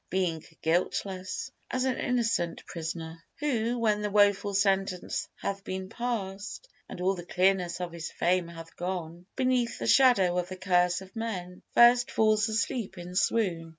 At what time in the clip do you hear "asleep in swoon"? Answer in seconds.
12.49-13.69